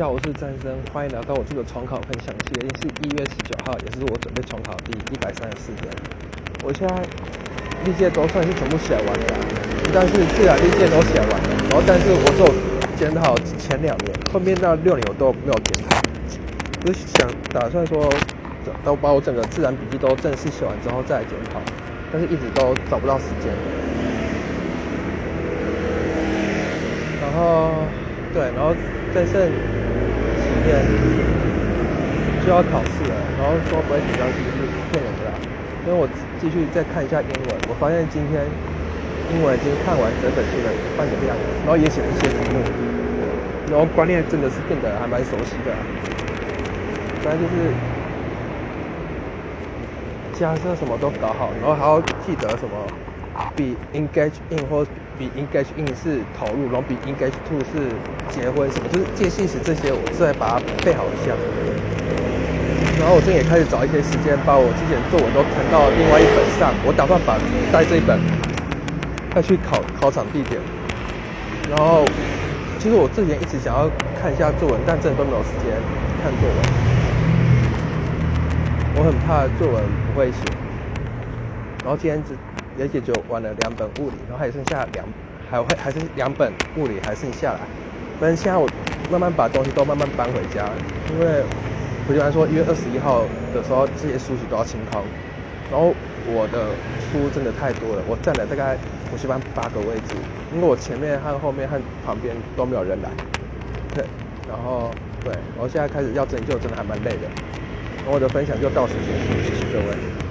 [0.00, 2.56] 下，我是战生，欢迎来到我这个重考分享期。
[2.56, 5.92] 今天是一月十九号，也是我准备重考第一百三十四天。
[6.64, 7.04] 我现在
[7.84, 9.36] 历届都算是全部写完了，
[9.92, 11.52] 但是自然历届都写完了。
[11.68, 12.48] 然后，但是我只有
[12.96, 16.00] 检讨前两年，后面到六年我都没有检讨。
[16.80, 18.08] 就是想打算说，
[18.82, 21.60] 都把我整个自然笔记都正式写完之后再来检讨，
[22.10, 23.52] 但是一直都找不到时间。
[27.20, 27.84] 然后，
[28.32, 28.74] 对，然后
[29.14, 29.44] 再剩
[32.44, 35.32] 就要考试了，然后说不会紧张其实是骗人的啦。
[35.86, 36.08] 因为我
[36.40, 38.46] 继续再看一下英文，我发现今天
[39.30, 42.62] 英文已经看完整本书的半个量，然后也写了一些题目，
[43.70, 45.72] 然后观念真的是变得还蛮熟悉的。
[47.24, 47.72] 反正就是
[50.38, 52.76] 假设什么都搞好，然后还要记得什么
[53.54, 54.86] 比 engage in 或
[55.18, 57.88] 比 engage in 是投入，然后比 engage to 是
[58.30, 61.36] 结婚什么，就是介系词这些，我再把它背好一下。
[62.98, 66.72] 然后我最近也开始找一些时间，把我之前作文都腾到另外一本上。
[66.84, 67.38] 我打算把
[67.72, 68.18] 带这一本
[69.34, 70.60] 再去考考场地点。
[71.70, 72.04] 然后
[72.78, 75.72] 其实我之前一直想要看一下作文，但真的都没有时间
[76.22, 76.56] 看作文。
[78.96, 80.38] 我很怕作文不会写，
[81.82, 82.36] 然后今天只
[82.80, 85.04] 也也就完了两本物理，然后还剩下两，
[85.50, 87.60] 还会还是两本物理还剩下来。
[88.18, 88.66] 反正现在我
[89.10, 90.64] 慢慢把东西都慢慢搬回家，
[91.12, 91.42] 因为
[92.08, 95.02] 我就来说一月二十一号的时候这些书籍都要清空，
[95.70, 95.92] 然后
[96.26, 96.68] 我的
[97.12, 98.78] 书真的太多了，我占了大概
[99.10, 100.16] 补习班八个位置，
[100.54, 103.10] 因为我前面和后面和旁边都没有人来，
[103.94, 104.04] 对，
[104.48, 104.90] 然后
[105.22, 107.28] 对，我现在开始要拯救真的还蛮累的。
[108.06, 110.20] 我的分享就到此结束，谢谢各位。